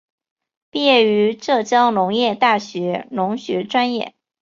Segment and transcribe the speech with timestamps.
[0.71, 4.15] 毕业于浙江农业大学农学专业。